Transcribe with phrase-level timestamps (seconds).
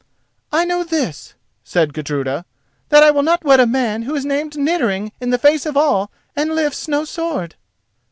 [0.51, 2.43] "I know this," said Gudruda,
[2.89, 5.77] "that I will not wed a man who is named 'Niddering' in the face of
[5.77, 7.53] all and lifts no sword."